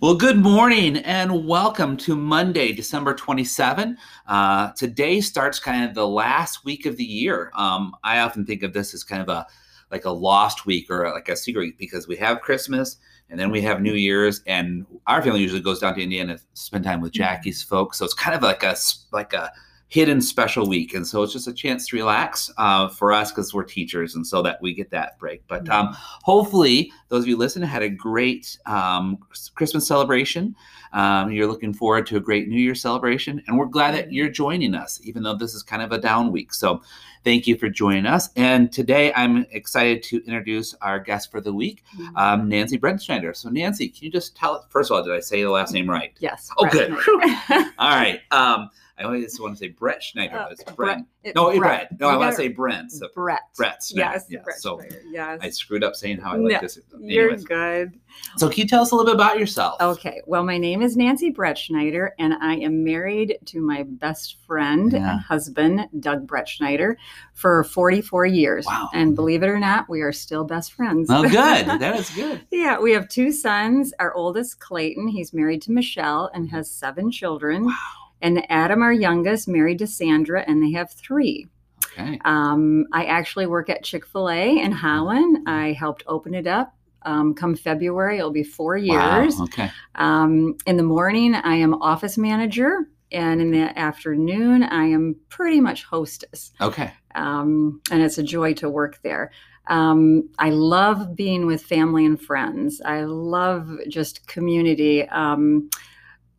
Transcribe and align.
Well, 0.00 0.14
good 0.14 0.38
morning 0.38 0.96
and 0.96 1.46
welcome 1.46 1.94
to 1.98 2.16
Monday, 2.16 2.72
December 2.72 3.12
27. 3.12 3.98
Uh, 4.26 4.72
today 4.72 5.20
starts 5.20 5.58
kind 5.58 5.84
of 5.84 5.94
the 5.94 6.08
last 6.08 6.64
week 6.64 6.86
of 6.86 6.96
the 6.96 7.04
year. 7.04 7.52
Um, 7.54 7.94
I 8.02 8.20
often 8.20 8.46
think 8.46 8.62
of 8.62 8.72
this 8.72 8.94
as 8.94 9.04
kind 9.04 9.20
of 9.20 9.28
a 9.28 9.46
like 9.90 10.06
a 10.06 10.10
lost 10.10 10.64
week 10.64 10.90
or 10.90 11.12
like 11.12 11.28
a 11.28 11.36
secret 11.36 11.60
week 11.60 11.78
because 11.78 12.08
we 12.08 12.16
have 12.16 12.40
Christmas 12.40 12.96
and 13.28 13.38
then 13.38 13.50
we 13.50 13.60
have 13.60 13.82
New 13.82 13.92
Year's, 13.92 14.40
and 14.46 14.86
our 15.06 15.20
family 15.20 15.42
usually 15.42 15.60
goes 15.60 15.80
down 15.80 15.94
to 15.96 16.02
Indiana 16.02 16.38
to 16.38 16.42
spend 16.54 16.82
time 16.82 17.02
with 17.02 17.12
Jackie's 17.12 17.62
folks. 17.62 17.98
So 17.98 18.06
it's 18.06 18.14
kind 18.14 18.34
of 18.34 18.42
like 18.42 18.62
a 18.62 18.76
like 19.12 19.34
a 19.34 19.52
hidden 19.90 20.22
special 20.22 20.68
week. 20.68 20.94
And 20.94 21.04
so 21.04 21.22
it's 21.24 21.32
just 21.32 21.48
a 21.48 21.52
chance 21.52 21.88
to 21.88 21.96
relax 21.96 22.48
uh, 22.58 22.88
for 22.88 23.12
us 23.12 23.32
because 23.32 23.52
we're 23.52 23.64
teachers 23.64 24.14
and 24.14 24.24
so 24.24 24.40
that 24.40 24.62
we 24.62 24.72
get 24.72 24.88
that 24.90 25.18
break. 25.18 25.42
But 25.48 25.68
um, 25.68 25.88
mm-hmm. 25.88 25.94
hopefully, 26.22 26.92
those 27.08 27.24
of 27.24 27.28
you 27.28 27.36
listening 27.36 27.68
had 27.68 27.82
a 27.82 27.88
great 27.88 28.56
um, 28.66 29.18
Christmas 29.56 29.88
celebration. 29.88 30.54
Um, 30.92 31.32
you're 31.32 31.48
looking 31.48 31.74
forward 31.74 32.06
to 32.06 32.16
a 32.16 32.20
great 32.20 32.48
New 32.48 32.60
Year 32.60 32.76
celebration. 32.76 33.42
And 33.46 33.58
we're 33.58 33.66
glad 33.66 33.94
that 33.94 34.12
you're 34.12 34.28
joining 34.28 34.76
us, 34.76 35.00
even 35.02 35.24
though 35.24 35.34
this 35.34 35.54
is 35.54 35.64
kind 35.64 35.82
of 35.82 35.90
a 35.90 35.98
down 35.98 36.30
week. 36.30 36.54
So 36.54 36.82
thank 37.24 37.46
you 37.46 37.56
for 37.56 37.68
joining 37.68 38.06
us. 38.06 38.30
And 38.36 38.72
today 38.72 39.12
I'm 39.14 39.46
excited 39.50 40.02
to 40.04 40.16
introduce 40.24 40.74
our 40.82 40.98
guest 40.98 41.30
for 41.30 41.40
the 41.40 41.52
week, 41.52 41.82
mm-hmm. 41.96 42.16
um, 42.16 42.48
Nancy 42.48 42.78
Brettschneider. 42.78 43.36
So, 43.36 43.48
Nancy, 43.48 43.88
can 43.88 44.04
you 44.04 44.10
just 44.10 44.36
tell, 44.36 44.66
first 44.68 44.90
of 44.90 44.96
all, 44.96 45.04
did 45.04 45.14
I 45.14 45.20
say 45.20 45.42
the 45.42 45.50
last 45.50 45.72
name 45.72 45.88
right? 45.88 46.12
Yes. 46.18 46.50
Oh, 46.58 46.66
good. 46.66 46.90
all 47.78 47.90
right. 47.90 48.20
Um, 48.30 48.70
I 48.98 49.04
always 49.04 49.40
want 49.40 49.54
to 49.54 49.58
say 49.58 49.68
Brett 49.68 50.02
Schneider, 50.02 50.36
uh, 50.36 50.42
but 50.44 50.52
it's 50.52 50.64
Brent. 50.64 50.76
Brett, 50.76 51.06
no, 51.34 51.56
Brett. 51.56 51.60
Brett. 51.60 52.00
No, 52.00 52.08
I 52.08 52.16
want 52.16 52.30
to 52.30 52.36
say 52.36 52.48
Brent. 52.48 52.92
So 52.92 53.08
Brett. 53.14 53.42
Brett. 53.56 53.82
Yes. 53.90 54.26
Yeah. 54.28 54.40
Brett 54.42 54.58
so 54.58 54.80
yes. 55.10 55.38
I 55.42 55.50
screwed 55.50 55.84
up 55.84 55.94
saying 55.94 56.18
how 56.18 56.32
I 56.32 56.36
like 56.36 56.52
no, 56.54 56.60
this. 56.60 56.78
Anyways. 56.94 57.12
You're 57.12 57.36
good. 57.36 57.98
So 58.36 58.48
can 58.48 58.60
you 58.60 58.66
tell 58.66 58.82
us 58.82 58.90
a 58.90 58.96
little 58.96 59.06
bit 59.06 59.14
about 59.14 59.38
yourself? 59.38 59.80
Okay. 59.80 60.22
Well, 60.26 60.44
my 60.44 60.56
name 60.58 60.82
is 60.82 60.96
Nancy 60.96 61.30
Brett 61.30 61.58
Schneider, 61.58 62.14
and 62.18 62.34
I 62.34 62.56
am 62.56 62.82
married 62.82 63.38
to 63.46 63.60
my 63.60 63.84
best 63.84 64.38
friend 64.46 64.92
yeah. 64.92 65.12
and 65.12 65.20
husband, 65.20 65.88
Doug 66.00 66.26
Brett 66.26 66.48
Schneider, 66.48 66.96
for 67.34 67.64
44 67.64 68.26
years. 68.26 68.66
Wow. 68.66 68.88
And 68.92 69.14
believe 69.14 69.42
it 69.42 69.48
or 69.48 69.58
not, 69.58 69.88
we 69.88 70.00
are 70.00 70.12
still 70.12 70.44
best 70.44 70.72
friends. 70.72 71.08
Oh, 71.10 71.22
good. 71.28 71.32
that 71.32 71.96
is 71.96 72.10
good. 72.10 72.42
yeah. 72.50 72.78
We 72.78 72.92
have 72.92 73.08
two 73.08 73.30
sons. 73.32 73.92
Our 73.98 74.14
oldest, 74.14 74.58
Clayton, 74.58 75.08
he's 75.08 75.32
married 75.32 75.62
to 75.62 75.72
Michelle 75.72 76.30
and 76.34 76.50
has 76.50 76.70
seven 76.70 77.10
children. 77.10 77.66
Wow 77.66 77.99
and 78.22 78.44
Adam, 78.50 78.82
our 78.82 78.92
youngest, 78.92 79.48
married 79.48 79.78
to 79.78 79.86
Sandra, 79.86 80.44
and 80.46 80.62
they 80.62 80.72
have 80.72 80.90
three. 80.92 81.48
Okay. 81.92 82.18
Um, 82.24 82.86
I 82.92 83.04
actually 83.06 83.46
work 83.46 83.68
at 83.68 83.82
Chick 83.82 84.06
fil 84.06 84.30
A 84.30 84.58
in 84.58 84.72
Holland. 84.72 85.48
I 85.48 85.72
helped 85.72 86.04
open 86.06 86.34
it 86.34 86.46
up. 86.46 86.74
Um, 87.02 87.34
come 87.34 87.56
February, 87.56 88.18
it'll 88.18 88.30
be 88.30 88.42
four 88.42 88.76
years. 88.76 89.36
Wow. 89.36 89.44
Okay. 89.44 89.70
Um, 89.94 90.56
in 90.66 90.76
the 90.76 90.82
morning, 90.82 91.34
I 91.34 91.54
am 91.54 91.74
office 91.74 92.18
manager, 92.18 92.90
and 93.10 93.40
in 93.40 93.50
the 93.50 93.76
afternoon, 93.78 94.62
I 94.62 94.84
am 94.84 95.16
pretty 95.30 95.60
much 95.60 95.84
hostess. 95.84 96.52
Okay. 96.60 96.92
Um, 97.14 97.80
and 97.90 98.02
it's 98.02 98.18
a 98.18 98.22
joy 98.22 98.52
to 98.54 98.68
work 98.68 99.00
there. 99.02 99.32
Um, 99.66 100.28
I 100.38 100.50
love 100.50 101.16
being 101.16 101.46
with 101.46 101.62
family 101.62 102.04
and 102.04 102.20
friends. 102.20 102.80
I 102.84 103.04
love 103.04 103.70
just 103.88 104.26
community. 104.26 105.08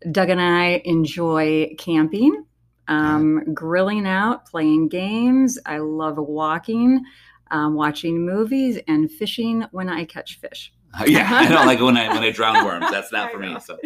Doug 0.09 0.29
and 0.29 0.41
I 0.41 0.81
enjoy 0.85 1.75
camping, 1.77 2.45
um, 2.87 3.53
grilling 3.53 4.07
out, 4.07 4.45
playing 4.45 4.89
games. 4.89 5.59
I 5.65 5.77
love 5.77 6.17
walking, 6.17 7.03
um, 7.51 7.75
watching 7.75 8.25
movies, 8.25 8.79
and 8.87 9.11
fishing 9.11 9.65
when 9.71 9.89
I 9.89 10.05
catch 10.05 10.39
fish. 10.39 10.73
Yeah, 11.07 11.29
I 11.31 11.47
don't 11.47 11.65
like 11.65 11.79
when 11.79 11.95
I 11.95 12.09
when 12.09 12.23
I 12.23 12.31
drown 12.31 12.65
worms. 12.65 12.91
That's 12.91 13.13
not 13.13 13.31
for 13.33 13.39
me. 13.39 13.57
So 13.61 13.77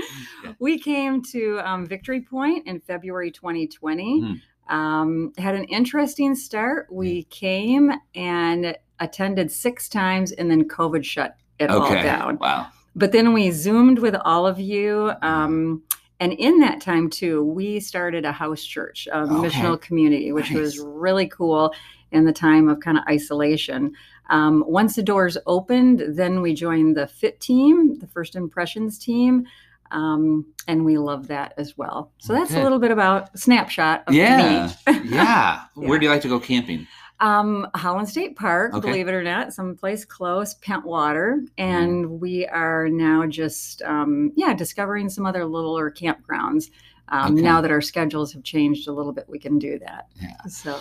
yeah. 0.44 0.54
we 0.60 0.80
came 0.80 1.22
to 1.32 1.60
um, 1.60 1.86
Victory 1.86 2.22
Point 2.22 2.68
in 2.68 2.80
February 2.80 3.30
2020. 3.30 4.22
Mm. 4.22 4.42
Um, 4.74 5.32
had 5.38 5.54
an 5.54 5.66
interesting 5.66 6.34
start. 6.34 6.88
We 6.92 7.26
came 7.26 7.92
and 8.16 8.76
attended 9.00 9.52
six 9.52 9.88
times, 9.88 10.32
and 10.32 10.50
then 10.50 10.68
COVID 10.68 11.06
shut 11.06 11.38
it 11.60 11.70
okay. 11.70 11.98
all 11.98 12.04
down. 12.04 12.38
Wow. 12.40 12.68
But 12.96 13.12
then 13.12 13.34
we 13.34 13.52
zoomed 13.52 14.00
with 14.00 14.16
all 14.26 14.48
of 14.48 14.60
you. 14.60 15.12
Um, 15.22 15.84
and 16.20 16.34
in 16.34 16.60
that 16.60 16.82
time 16.82 17.10
too, 17.10 17.44
we 17.44 17.80
started 17.80 18.26
a 18.26 18.32
house 18.32 18.64
church, 18.64 19.08
a 19.12 19.20
okay. 19.20 19.34
missional 19.34 19.80
community, 19.80 20.32
which 20.32 20.52
nice. 20.52 20.60
was 20.60 20.80
really 20.80 21.28
cool 21.28 21.74
in 22.12 22.26
the 22.26 22.34
time 22.34 22.70
of 22.70 22.80
kind 22.80 22.98
of 22.98 23.04
isolation. 23.10 23.94
Um, 24.30 24.64
once 24.68 24.96
the 24.96 25.04
doors 25.04 25.38
opened, 25.46 26.04
then 26.08 26.42
we 26.42 26.54
joined 26.54 26.96
the 26.96 27.08
FIT 27.08 27.40
team, 27.40 28.00
the 28.00 28.08
First 28.08 28.36
Impressions 28.36 28.98
team. 28.98 29.46
Um, 29.92 30.46
and 30.68 30.84
we 30.84 30.98
love 30.98 31.28
that 31.28 31.54
as 31.58 31.78
well. 31.78 32.12
So 32.18 32.34
that's 32.34 32.52
okay. 32.52 32.60
a 32.60 32.64
little 32.64 32.80
bit 32.80 32.92
about 32.92 33.38
snapshot 33.38 34.04
of 34.08 34.14
yeah. 34.14 34.72
me. 34.88 35.02
yeah. 35.10 35.66
Where 35.76 36.00
do 36.00 36.06
you 36.06 36.12
like 36.12 36.22
to 36.24 36.28
go 36.28 36.40
camping? 36.40 36.88
Um, 37.20 37.68
Holland 37.76 38.10
State 38.10 38.36
Park, 38.36 38.74
okay. 38.74 38.88
believe 38.88 39.08
it 39.08 39.14
or 39.14 39.24
not, 39.24 39.54
someplace 39.54 40.04
close, 40.04 40.56
Pentwater, 40.56 41.48
and 41.58 42.06
mm. 42.06 42.20
we 42.20 42.46
are 42.48 42.90
now 42.90 43.26
just 43.26 43.82
um, 43.84 44.34
yeah 44.36 44.54
discovering 44.54 45.08
some 45.08 45.26
other 45.26 45.46
littler 45.46 45.90
campgrounds. 45.90 46.72
Um, 47.10 47.34
okay. 47.34 47.42
Now 47.42 47.62
that 47.62 47.72
our 47.72 47.82
schedules 47.82 48.34
have 48.34 48.44
changed 48.44 48.88
a 48.88 48.92
little 48.92 49.14
bit, 49.14 49.26
we 49.30 49.40
can 49.40 49.60
do 49.60 49.80
that. 49.80 50.08
Yeah. 50.22 50.36
So. 50.50 50.80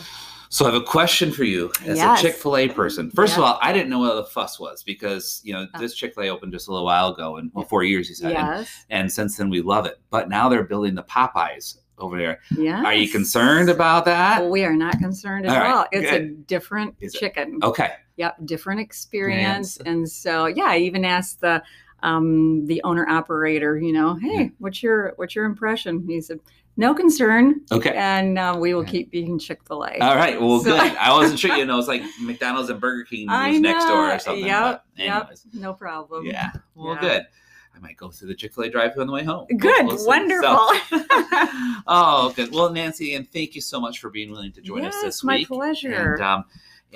So 0.51 0.67
I 0.67 0.73
have 0.73 0.81
a 0.81 0.85
question 0.85 1.33
for 1.33 1.43
you 1.43 1.73
as 1.85 1.99
yes. 1.99 2.21
a 2.21 2.23
Chick 2.23 2.37
Fil 2.37 2.57
A 2.57 2.69
person. 2.69 3.11
First 3.11 3.37
of 3.37 3.43
all, 3.43 3.59
I 3.61 3.73
didn't 3.73 3.91
know 3.91 3.99
what 3.99 4.15
the 4.15 4.23
fuss 4.23 4.61
was 4.61 4.85
because 4.85 5.41
you 5.43 5.53
know 5.53 5.67
oh. 5.75 5.79
this 5.81 5.97
Chick 5.97 6.15
Fil 6.15 6.25
A 6.25 6.29
opened 6.29 6.53
just 6.53 6.69
a 6.69 6.71
little 6.71 6.87
while 6.87 7.09
ago, 7.09 7.39
and 7.39 7.51
well, 7.55 7.65
four 7.65 7.83
years 7.83 8.09
you 8.09 8.15
said, 8.15 8.33
yes. 8.33 8.85
and, 8.89 9.01
and 9.01 9.13
since 9.13 9.37
then 9.37 9.51
we 9.51 9.63
love 9.63 9.85
it. 9.85 10.01
But 10.11 10.29
now 10.29 10.49
they're 10.49 10.63
building 10.63 10.95
the 10.95 11.03
Popeyes 11.03 11.79
over 11.99 12.19
there. 12.19 12.41
Yeah. 12.57 12.83
Are 12.85 12.95
you 12.95 13.09
concerned 13.09 13.69
about 13.69 14.05
that? 14.07 14.41
Well, 14.41 14.51
we 14.51 14.65
are 14.65 14.75
not 14.75 14.99
concerned 14.99 15.47
at 15.47 15.63
all. 15.63 15.79
all. 15.79 15.87
It's 15.93 16.11
Good. 16.11 16.23
a 16.23 16.29
different 16.29 16.95
Is 17.01 17.13
chicken. 17.13 17.61
It? 17.63 17.67
Okay. 17.67 17.93
Yep, 18.17 18.37
different 18.45 18.81
experience. 18.81 19.77
And 19.79 20.09
so, 20.09 20.47
yeah, 20.47 20.67
I 20.67 20.79
even 20.79 21.05
asked 21.05 21.41
the 21.41 21.63
um, 22.03 22.67
the 22.67 22.83
owner 22.85 23.09
operator, 23.09 23.79
you 23.79 23.93
know, 23.93 24.15
hey, 24.15 24.53
what's 24.59 24.83
your 24.83 25.15
what's 25.17 25.35
your 25.35 25.47
impression? 25.47 26.05
He 26.07 26.21
said, 26.21 26.39
no 26.77 26.95
concern. 26.95 27.61
Okay. 27.71 27.95
And 27.95 28.39
uh, 28.39 28.57
we 28.59 28.75
will 28.75 28.83
okay. 28.83 28.91
keep 28.91 29.11
being 29.11 29.39
Chick 29.39 29.61
Fil 29.67 29.85
A. 29.85 29.99
All 29.99 30.17
right. 30.17 30.41
Well, 30.41 30.59
so, 30.59 30.73
good. 30.73 30.97
I 30.97 31.13
wasn't 31.13 31.39
sure. 31.39 31.57
You 31.57 31.65
know, 31.67 31.79
it's 31.79 31.89
like 31.89 32.03
McDonald's 32.21 32.69
and 32.69 32.81
Burger 32.81 33.05
King 33.05 33.29
was 33.29 33.61
next 33.61 33.87
door 33.87 34.13
or 34.13 34.19
something. 34.19 34.45
Yep. 34.45 34.85
Yep. 34.97 35.31
No 35.55 35.73
problem. 35.73 36.27
Yeah. 36.27 36.51
Well, 36.75 36.95
yeah. 36.95 37.01
good. 37.01 37.27
I 37.75 37.79
might 37.81 37.97
go 37.97 38.11
through 38.11 38.29
the 38.29 38.35
Chick 38.35 38.55
Fil 38.55 38.65
A 38.65 38.71
drive-through 38.71 39.03
on 39.03 39.07
the 39.09 39.13
way 39.13 39.25
home. 39.25 39.47
Good, 39.57 39.87
we'll, 39.87 39.97
we'll 39.97 40.07
wonderful. 40.07 40.49
So, 40.49 40.79
oh, 41.87 42.33
good. 42.37 42.53
Well, 42.53 42.71
Nancy, 42.71 43.15
and 43.15 43.31
thank 43.31 43.55
you 43.55 43.61
so 43.61 43.81
much 43.81 43.99
for 43.99 44.11
being 44.11 44.31
willing 44.31 44.53
to 44.53 44.61
join 44.61 44.83
yes, 44.83 44.95
us 44.95 45.03
this 45.03 45.25
my 45.25 45.37
week. 45.37 45.51
My 45.51 45.57
pleasure. 45.57 46.15
And, 46.15 46.23
um, 46.23 46.45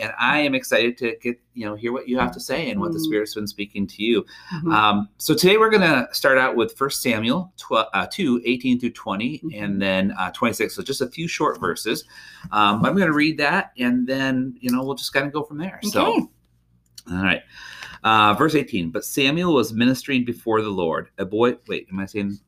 and 0.01 0.13
I 0.19 0.39
am 0.41 0.55
excited 0.55 0.97
to 0.99 1.17
get 1.21 1.41
you 1.55 1.67
know 1.67 1.75
hear 1.75 1.93
what 1.93 2.09
you 2.09 2.19
have 2.19 2.33
to 2.33 2.41
say 2.41 2.71
and 2.71 2.81
what 2.81 2.93
the 2.93 2.99
mm-hmm. 2.99 3.05
Spirit's 3.05 3.35
been 3.35 3.47
speaking 3.47 3.87
to 3.89 4.03
you. 4.03 4.25
Mm-hmm. 4.55 4.73
Um, 4.73 5.09
so 5.19 5.35
today 5.35 5.57
we're 5.57 5.71
going 5.71 5.83
to 5.83 6.09
start 6.13 6.39
out 6.39 6.57
with 6.57 6.77
First 6.77 7.03
Samuel 7.03 7.53
12, 7.57 7.87
uh, 7.93 8.07
2, 8.11 8.43
18 8.45 8.81
through 8.81 8.91
20, 8.91 9.39
mm-hmm. 9.39 9.63
and 9.63 9.83
then 9.83 10.13
uh, 10.19 10.31
26. 10.31 10.75
So 10.75 10.83
just 10.83 11.01
a 11.01 11.09
few 11.09 11.29
short 11.29 11.61
verses. 11.61 12.05
Um, 12.53 12.85
I'm 12.85 12.95
going 12.95 13.07
to 13.07 13.13
read 13.13 13.39
that, 13.39 13.73
and 13.79 14.07
then 14.07 14.57
you 14.61 14.71
know 14.71 14.85
we'll 14.85 14.95
just 14.95 15.13
kind 15.13 15.27
of 15.27 15.33
go 15.33 15.43
from 15.43 15.59
there. 15.59 15.81
Okay. 15.83 15.89
So, 15.89 16.31
all 17.11 17.23
right. 17.23 17.43
Uh, 18.05 18.35
verse 18.35 18.55
18. 18.55 18.91
But 18.91 19.05
Samuel 19.05 19.55
was 19.55 19.73
ministering 19.73 20.25
before 20.25 20.63
the 20.63 20.69
Lord. 20.69 21.11
A 21.19 21.25
boy. 21.25 21.57
Wait, 21.69 21.87
am 21.91 22.01
I 22.01 22.07
saying? 22.07 22.39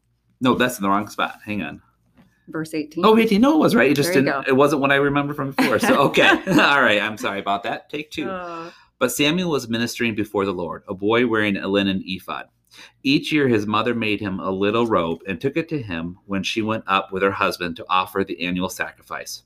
No, 0.40 0.54
that's 0.54 0.78
in 0.78 0.82
the 0.82 0.88
wrong 0.88 1.08
spot. 1.08 1.38
Hang 1.44 1.62
on. 1.62 1.82
Verse 2.48 2.74
18. 2.74 3.04
Oh, 3.04 3.16
18. 3.16 3.40
No, 3.40 3.54
it 3.54 3.58
was 3.58 3.74
right. 3.74 3.90
It 3.90 3.94
just 3.94 4.12
didn't. 4.12 4.48
It 4.48 4.56
wasn't 4.56 4.80
what 4.80 4.90
I 4.90 4.96
remember 4.96 5.34
from 5.34 5.52
before. 5.52 5.78
So 5.78 6.00
okay. 6.08 6.28
All 6.48 6.82
right. 6.82 7.00
I'm 7.00 7.16
sorry 7.16 7.40
about 7.40 7.62
that. 7.64 7.88
Take 7.90 8.10
two. 8.10 8.28
Uh, 8.28 8.70
but 8.98 9.12
Samuel 9.12 9.50
was 9.50 9.68
ministering 9.68 10.14
before 10.14 10.44
the 10.44 10.52
Lord, 10.52 10.82
a 10.88 10.94
boy 10.94 11.26
wearing 11.26 11.56
a 11.56 11.68
linen 11.68 12.02
ephod. 12.04 12.46
Each 13.02 13.32
year 13.32 13.48
his 13.48 13.66
mother 13.66 13.94
made 13.94 14.20
him 14.20 14.38
a 14.40 14.50
little 14.50 14.86
robe 14.86 15.22
and 15.26 15.40
took 15.40 15.56
it 15.56 15.68
to 15.70 15.82
him 15.82 16.18
when 16.26 16.42
she 16.42 16.62
went 16.62 16.84
up 16.86 17.12
with 17.12 17.22
her 17.22 17.30
husband 17.30 17.76
to 17.76 17.86
offer 17.88 18.22
the 18.22 18.46
annual 18.46 18.68
sacrifice. 18.68 19.42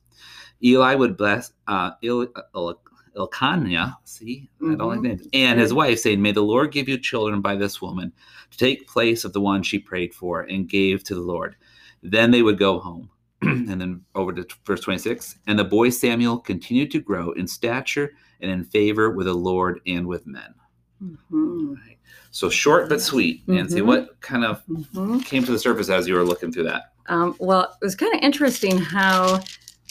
Eli 0.63 0.95
would 0.95 1.17
bless 1.17 1.53
uh, 1.67 1.93
Il, 2.03 2.27
uh, 2.55 2.73
Elkanah, 3.17 3.99
see, 4.05 4.49
mm-hmm. 4.61 4.73
I 4.73 4.77
don't 4.77 4.89
like 4.89 4.99
mm-hmm. 4.99 5.07
names, 5.07 5.29
and 5.33 5.61
his 5.61 5.73
wife, 5.73 6.01
saying, 6.01 6.21
May 6.21 6.33
the 6.33 6.43
Lord 6.43 6.73
give 6.73 6.89
you 6.89 6.99
children 6.99 7.41
by 7.41 7.57
this 7.57 7.81
woman 7.81 8.13
to 8.51 8.59
take 8.59 8.89
place 8.89 9.25
of 9.25 9.33
the 9.33 9.41
one 9.41 9.63
she 9.63 9.79
prayed 9.79 10.15
for 10.15 10.43
and 10.43 10.69
gave 10.69 11.05
to 11.05 11.15
the 11.15 11.21
Lord. 11.21 11.57
Then 12.03 12.31
they 12.31 12.43
would 12.43 12.59
go 12.59 12.79
home. 12.79 13.11
and 13.43 13.81
then 13.81 14.01
over 14.15 14.33
to 14.33 14.47
verse 14.65 14.81
26. 14.81 15.39
And 15.47 15.59
the 15.59 15.65
boy 15.65 15.91
Samuel 15.91 16.39
continued 16.39 16.91
to 16.93 17.01
grow 17.01 17.33
in 17.33 17.47
stature 17.47 18.13
and 18.41 18.51
in 18.51 18.65
favor 18.65 19.11
with 19.11 19.27
the 19.27 19.35
Lord 19.35 19.81
and 19.87 20.07
with 20.07 20.27
men. 20.27 20.55
Mhm. 21.03 21.77
Right. 21.77 21.99
So 22.31 22.49
short 22.49 22.89
but 22.89 23.03
sweet, 23.03 23.47
Nancy. 23.47 23.81
Mhm. 23.81 23.87
What 23.87 24.21
kind 24.21 24.45
of 24.45 24.63
Mhm. 24.67 25.25
came 25.25 25.45
to 25.45 25.53
the 25.53 25.59
surface 25.59 25.91
as 25.91 26.09
you 26.09 26.15
were 26.15 26.25
looking 26.25 26.53
through 26.53 26.65
that? 26.65 26.93
Um, 27.09 27.35
well, 27.39 27.63
it 27.63 27.85
was 27.85 27.95
kind 27.95 28.15
of 28.15 28.21
interesting 28.23 28.79
how 28.79 29.41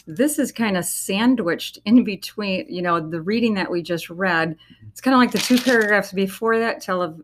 this 0.06 0.38
is 0.38 0.52
kind 0.52 0.76
of 0.76 0.84
sandwiched 0.84 1.78
in 1.84 2.04
between, 2.04 2.66
you 2.68 2.82
know, 2.82 3.00
the 3.00 3.20
reading 3.22 3.54
that 3.54 3.70
we 3.70 3.82
just 3.82 4.10
read. 4.10 4.56
It's 4.88 5.00
kind 5.00 5.14
of 5.14 5.18
like 5.18 5.32
the 5.32 5.38
two 5.38 5.58
paragraphs 5.58 6.12
before 6.12 6.58
that 6.58 6.80
tell 6.82 7.00
of 7.02 7.20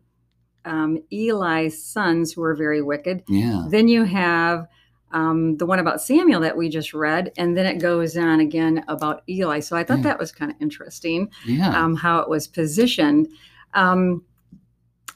um, 0.65 1.03
Eli's 1.11 1.83
sons 1.83 2.33
who 2.33 2.41
were 2.41 2.55
very 2.55 2.81
wicked. 2.81 3.23
Yeah. 3.27 3.65
Then 3.69 3.87
you 3.87 4.03
have 4.03 4.67
um, 5.11 5.57
the 5.57 5.65
one 5.65 5.79
about 5.79 6.01
Samuel 6.01 6.39
that 6.41 6.55
we 6.55 6.69
just 6.69 6.93
read, 6.93 7.31
and 7.37 7.55
then 7.57 7.65
it 7.65 7.79
goes 7.81 8.15
on 8.15 8.39
again 8.39 8.83
about 8.87 9.23
Eli. 9.27 9.59
So 9.59 9.75
I 9.75 9.83
thought 9.83 9.97
Yeah. 9.97 10.03
that 10.03 10.19
was 10.19 10.31
kind 10.31 10.51
of 10.51 10.57
interesting 10.61 11.29
Yeah. 11.45 11.69
um, 11.77 11.95
how 11.95 12.19
it 12.19 12.29
was 12.29 12.47
positioned. 12.47 13.27
Um, 13.73 14.23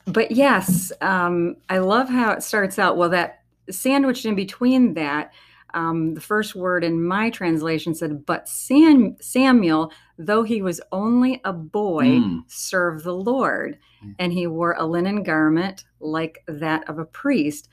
but 0.06 0.32
yes, 0.32 0.92
um, 1.02 1.56
I 1.70 1.80
love 1.80 2.10
how 2.10 2.32
it 2.32 2.44
starts 2.44 2.78
out. 2.78 2.98
Well, 2.98 3.10
that 3.10 3.44
sandwiched 3.72 4.26
in 4.26 4.36
between 4.36 4.94
that, 4.96 5.32
um, 5.76 6.14
the 6.16 6.22
first 6.22 6.56
word 6.56 6.84
in 6.84 7.04
my 7.04 7.30
translation 7.30 7.94
said, 7.94 8.26
"But 8.26 8.50
Sam, 8.50 9.16
Samuel, 9.20 9.92
though 10.18 10.44
he 10.44 10.62
was 10.62 10.82
only 10.92 11.42
a 11.44 11.54
boy, 11.54 12.06
Mm. 12.06 12.44
served 12.48 13.04
the 13.04 13.14
Lord, 13.14 13.78
Mm. 14.04 14.16
and 14.18 14.34
he 14.34 14.48
wore 14.48 14.76
a 14.78 14.86
linen 14.86 15.22
garment 15.24 15.84
like 16.00 16.40
that 16.48 16.88
of 16.90 16.98
a 16.98 17.06
priest." 17.06 17.70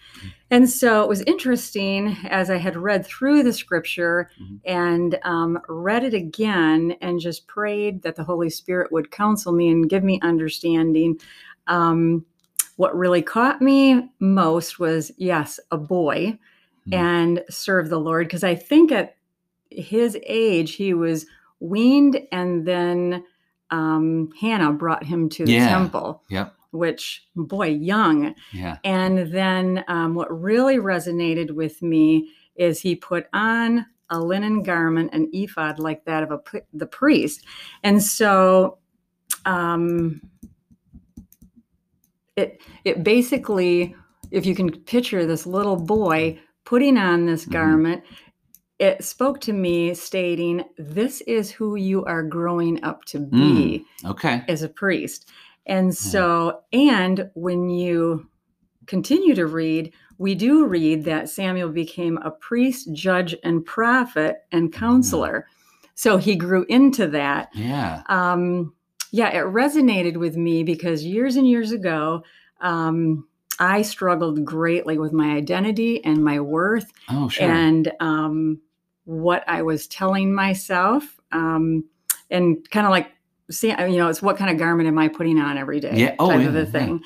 And 0.50 0.68
so 0.68 1.02
it 1.02 1.08
was 1.08 1.22
interesting 1.22 2.16
as 2.28 2.50
I 2.50 2.56
had 2.58 2.76
read 2.76 3.06
through 3.06 3.42
the 3.44 3.52
scripture 3.52 4.28
Mhm. 4.40 4.60
and 4.64 5.18
um, 5.22 5.58
read 5.68 6.04
it 6.04 6.14
again 6.14 6.96
and 7.00 7.20
just 7.20 7.46
prayed 7.46 8.02
that 8.02 8.16
the 8.16 8.24
Holy 8.24 8.50
Spirit 8.50 8.92
would 8.92 9.10
counsel 9.10 9.52
me 9.52 9.68
and 9.68 9.88
give 9.88 10.04
me 10.04 10.18
understanding. 10.22 11.18
Um, 11.68 12.24
what 12.76 12.96
really 12.96 13.22
caught 13.22 13.62
me 13.62 14.10
most 14.18 14.78
was 14.80 15.12
yes, 15.16 15.60
a 15.70 15.78
boy 15.78 16.38
Mhm. 16.88 16.92
and 16.92 17.44
serve 17.50 17.88
the 17.90 18.00
Lord. 18.00 18.26
Because 18.26 18.44
I 18.44 18.54
think 18.54 18.92
at 18.92 19.16
his 19.70 20.18
age, 20.26 20.74
he 20.74 20.94
was 20.94 21.26
weaned 21.60 22.20
and 22.32 22.66
then 22.66 23.24
um, 23.70 24.30
Hannah 24.40 24.72
brought 24.72 25.04
him 25.04 25.28
to 25.30 25.46
the 25.46 25.52
Yeah. 25.52 25.68
temple, 25.68 26.22
Yep. 26.28 26.54
which, 26.72 27.26
boy, 27.36 27.68
young. 27.68 28.34
Yeah. 28.52 28.78
And 28.84 29.32
then 29.32 29.84
um, 29.88 30.14
what 30.14 30.28
really 30.42 30.76
resonated 30.78 31.52
with 31.52 31.82
me 31.82 32.30
is 32.56 32.80
he 32.80 32.96
put 32.96 33.26
on 33.32 33.86
a 34.10 34.20
linen 34.20 34.62
garment, 34.62 35.14
an 35.14 35.30
ephod 35.32 35.78
like 35.78 36.04
that 36.04 36.22
of 36.22 36.30
a 36.32 36.38
the 36.74 36.86
priest. 36.86 37.46
And 37.82 38.02
so 38.02 38.78
um, 39.46 40.20
it 42.36 42.60
it 42.84 43.04
basically, 43.04 43.94
if 44.30 44.46
you 44.46 44.54
can 44.54 44.70
picture 44.70 45.26
this 45.26 45.46
little 45.46 45.76
boy 45.76 46.38
putting 46.64 46.96
on 46.96 47.26
this 47.26 47.44
Mhm. 47.46 47.52
garment, 47.52 48.02
it 48.78 49.04
spoke 49.04 49.40
to 49.42 49.52
me 49.52 49.94
stating, 49.94 50.64
"This 50.76 51.20
is 51.22 51.50
who 51.50 51.76
you 51.76 52.04
are 52.04 52.22
growing 52.22 52.82
up 52.82 53.04
to 53.06 53.18
be." 53.20 53.84
Okay. 54.04 54.42
as 54.48 54.62
a 54.62 54.68
priest. 54.68 55.30
And 55.66 55.94
so, 55.94 56.60
and 56.72 57.30
when 57.34 57.68
you 57.70 58.26
continue 58.86 59.34
to 59.36 59.46
read, 59.46 59.92
we 60.18 60.34
do 60.34 60.66
read 60.66 61.04
that 61.04 61.28
Samuel 61.30 61.68
became 61.68 62.18
a 62.18 62.32
priest, 62.32 62.92
judge, 62.92 63.36
and 63.44 63.64
prophet 63.64 64.38
and 64.50 64.72
counselor. 64.72 65.46
So 65.94 66.16
he 66.16 66.34
grew 66.34 66.64
into 66.68 67.06
that. 67.08 67.50
Yeah. 67.54 68.02
Um, 68.08 68.74
yeah, 69.12 69.28
it 69.28 69.44
resonated 69.44 70.16
with 70.16 70.36
me 70.36 70.64
because 70.64 71.04
years 71.04 71.36
and 71.36 71.46
years 71.48 71.70
ago, 71.70 72.24
um, 72.60 73.28
I 73.62 73.82
struggled 73.82 74.44
greatly 74.44 74.98
with 74.98 75.12
my 75.12 75.36
identity 75.36 76.04
and 76.04 76.24
my 76.24 76.40
worth 76.40 76.92
Oh, 77.08 77.28
sure. 77.28 77.48
and 77.48 77.92
um, 78.00 78.60
what 79.04 79.44
I 79.46 79.62
was 79.62 79.86
telling 79.86 80.34
myself, 80.34 81.20
um, 81.30 81.84
and 82.28 82.68
kind 82.70 82.86
of 82.86 82.90
like, 82.90 83.12
see, 83.52 83.68
you 83.68 83.98
know, 83.98 84.08
it's 84.08 84.20
what 84.20 84.36
kind 84.36 84.50
of 84.50 84.58
garment 84.58 84.88
am 84.88 84.98
I 84.98 85.06
putting 85.06 85.38
on 85.38 85.58
every 85.58 85.78
day? 85.78 85.92
Yeah. 85.94 86.16
Oh, 86.18 86.30
type 86.30 86.40
yeah, 86.40 86.48
of 86.48 86.56
a 86.56 86.58
yeah. 86.60 86.64
thing. 86.64 87.00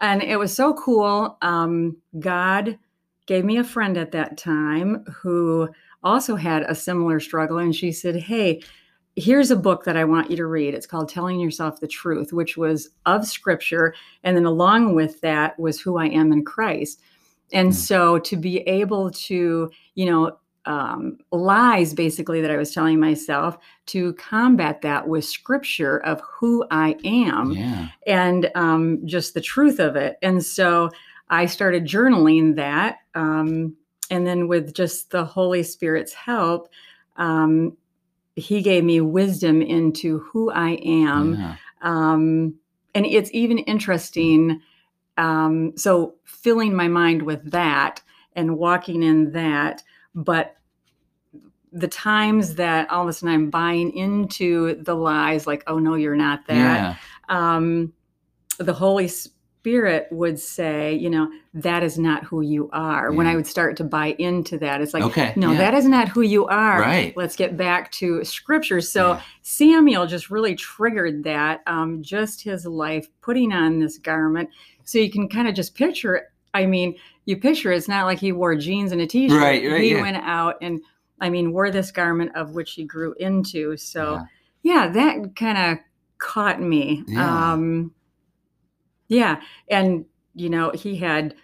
And 0.00 0.20
it 0.20 0.36
was 0.36 0.52
so 0.52 0.74
cool. 0.74 1.38
Um, 1.42 1.96
God 2.18 2.76
gave 3.26 3.44
me 3.44 3.58
a 3.58 3.64
friend 3.64 3.96
at 3.96 4.10
that 4.10 4.36
time 4.36 5.04
who 5.22 5.68
also 6.02 6.34
had 6.34 6.64
a 6.64 6.74
similar 6.74 7.20
struggle, 7.20 7.58
and 7.58 7.74
she 7.74 7.92
said, 7.92 8.16
"Hey." 8.16 8.62
Here's 9.20 9.50
a 9.50 9.56
book 9.56 9.84
that 9.84 9.96
I 9.96 10.04
want 10.04 10.30
you 10.30 10.36
to 10.36 10.46
read. 10.46 10.72
It's 10.72 10.86
called 10.86 11.08
Telling 11.08 11.38
Yourself 11.40 11.80
the 11.80 11.86
Truth, 11.86 12.32
which 12.32 12.56
was 12.56 12.88
of 13.04 13.26
scripture. 13.26 13.94
And 14.24 14.36
then 14.36 14.46
along 14.46 14.94
with 14.94 15.20
that 15.20 15.58
was 15.58 15.80
who 15.80 15.98
I 15.98 16.06
am 16.06 16.32
in 16.32 16.44
Christ. 16.44 17.00
And 17.52 17.70
Mm. 17.70 17.74
so 17.74 18.18
to 18.20 18.36
be 18.36 18.60
able 18.60 19.10
to, 19.10 19.70
you 19.94 20.06
know, 20.06 20.38
um, 20.66 21.18
lies 21.32 21.94
basically 21.94 22.40
that 22.40 22.50
I 22.50 22.56
was 22.56 22.72
telling 22.72 23.00
myself 23.00 23.58
to 23.86 24.12
combat 24.14 24.82
that 24.82 25.08
with 25.08 25.24
scripture 25.24 25.98
of 25.98 26.20
who 26.20 26.64
I 26.70 26.96
am 27.04 27.52
yeah. 27.52 27.88
and 28.06 28.50
um, 28.54 29.00
just 29.06 29.34
the 29.34 29.40
truth 29.40 29.80
of 29.80 29.96
it. 29.96 30.16
And 30.22 30.44
so 30.44 30.90
I 31.28 31.46
started 31.46 31.86
journaling 31.86 32.56
that. 32.56 32.98
Um, 33.14 33.74
and 34.10 34.26
then 34.26 34.48
with 34.48 34.74
just 34.74 35.10
the 35.10 35.24
Holy 35.24 35.62
Spirit's 35.62 36.12
help, 36.12 36.68
um, 37.16 37.76
he 38.36 38.62
gave 38.62 38.84
me 38.84 39.00
wisdom 39.00 39.60
into 39.62 40.20
who 40.20 40.50
I 40.50 40.70
am 40.84 41.34
yeah. 41.34 41.56
um, 41.82 42.54
and 42.94 43.06
it's 43.06 43.30
even 43.32 43.58
interesting 43.58 44.60
um, 45.16 45.72
so 45.76 46.14
filling 46.24 46.74
my 46.74 46.88
mind 46.88 47.22
with 47.22 47.50
that 47.50 48.02
and 48.34 48.56
walking 48.56 49.02
in 49.02 49.32
that 49.32 49.82
but 50.14 50.56
the 51.72 51.88
times 51.88 52.54
that 52.56 52.90
all 52.90 53.02
of 53.02 53.08
a 53.08 53.12
sudden 53.12 53.34
i'm 53.34 53.50
buying 53.50 53.92
into 53.92 54.74
the 54.82 54.94
lies 54.94 55.46
like 55.46 55.62
oh 55.66 55.78
no 55.78 55.94
you're 55.94 56.16
not 56.16 56.46
that 56.46 56.96
Yeah. 57.28 57.56
um, 57.56 57.92
the 58.58 58.72
holy 58.72 59.08
spirit 59.08 59.36
would 60.10 60.38
say 60.38 60.94
you 60.94 61.10
know 61.10 61.30
that 61.52 61.82
is 61.82 61.98
not 61.98 62.24
who 62.24 62.40
you 62.40 62.70
are 62.72 63.12
when 63.12 63.26
i 63.26 63.36
would 63.36 63.46
start 63.46 63.76
to 63.76 63.84
buy 63.84 64.14
into 64.18 64.56
that 64.56 64.80
it's 64.80 64.94
like 64.94 65.02
okay. 65.02 65.34
no 65.36 65.52
yeah. 65.52 65.58
that 65.58 65.74
is 65.74 65.86
not 65.86 66.08
who 66.08 66.22
you 66.22 66.46
are 66.46 66.80
Right. 66.80 67.14
let's 67.16 67.36
get 67.36 67.56
back 67.56 67.90
to 67.92 68.24
scripture 68.24 68.80
so 68.80 69.12
Yeah. 69.12 69.22
Samuel 69.42 70.06
just 70.06 70.30
really 70.30 70.54
triggered 70.54 71.24
that, 71.24 71.62
um, 71.66 72.02
just 72.02 72.42
his 72.42 72.64
life 72.66 73.08
putting 73.20 73.52
on 73.52 73.80
this 73.80 73.98
garment. 73.98 74.48
So 74.84 74.98
you 74.98 75.10
can 75.10 75.28
kind 75.28 75.48
of 75.48 75.54
just 75.54 75.74
picture 75.74 76.14
it. 76.16 76.24
I 76.54 76.66
mean, 76.66 76.96
you 77.24 77.36
picture 77.36 77.72
it's 77.72 77.88
not 77.88 78.06
like 78.06 78.18
he 78.20 78.30
wore 78.32 78.54
jeans 78.54 78.92
and 78.92 79.00
a 79.00 79.06
t 79.06 79.28
shirt. 79.28 79.40
Right, 79.40 79.64
right, 79.68 79.80
he 79.80 79.92
yeah. 79.92 80.00
went 80.02 80.18
out 80.18 80.56
and, 80.62 80.80
I 81.20 81.30
mean, 81.30 81.52
wore 81.52 81.70
this 81.70 81.90
garment 81.90 82.30
of 82.36 82.54
which 82.54 82.72
he 82.72 82.84
grew 82.84 83.14
into. 83.18 83.76
So, 83.76 84.22
Yeah. 84.62 84.86
yeah, 84.86 84.88
that 84.92 85.36
kind 85.36 85.58
of 85.58 85.78
caught 86.18 86.60
me. 86.62 87.02
Yeah. 87.08 87.52
Um, 87.52 87.92
yeah. 89.10 89.40
And, 89.68 90.06
you 90.34 90.48
know, 90.48 90.70
he 90.70 90.96
had 90.96 91.34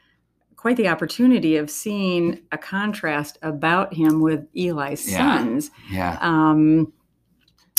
quite 0.56 0.78
the 0.78 0.88
opportunity 0.88 1.56
of 1.58 1.70
seeing 1.70 2.40
a 2.52 2.56
contrast 2.58 3.36
about 3.42 3.92
him 3.92 4.20
with 4.22 4.46
Eli's 4.56 5.10
Yeah. 5.10 5.18
sons. 5.38 5.70
Yeah. 5.92 6.16
Um, 6.22 6.92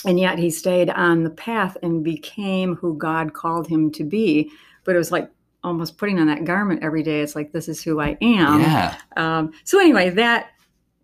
and 0.05 0.19
yet 0.19 0.37
he 0.37 0.51
stayed 0.51 0.91
on 0.91 1.23
the 1.23 1.31
path 1.31 1.75
and 1.81 2.03
became 2.03 2.75
who 2.75 2.95
God 2.97 3.33
called 3.33 3.67
him 3.67 3.91
to 3.93 4.03
be. 4.03 4.51
But 4.83 4.93
it 4.95 4.99
was 4.99 5.11
like 5.11 5.29
almost 5.63 5.97
putting 5.97 6.19
on 6.19 6.27
that 6.27 6.45
garment 6.45 6.83
every 6.83 7.01
day. 7.03 7.21
It's 7.21 7.35
like, 7.35 7.51
this 7.51 7.67
is 7.67 7.81
who 7.83 7.99
I 7.99 8.17
am. 8.21 8.61
yeah. 8.61 8.95
Um, 9.17 9.51
so 9.63 9.79
anyway, 9.79 10.11
that 10.11 10.49